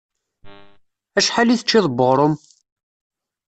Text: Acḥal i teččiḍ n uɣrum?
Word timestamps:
Acḥal 1.17 1.49
i 1.53 1.55
teččiḍ 1.59 1.85
n 1.89 1.97
uɣrum? 2.07 2.35